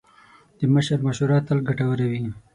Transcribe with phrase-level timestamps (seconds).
[0.59, 2.23] د مشر مشوره تل ګټوره وي.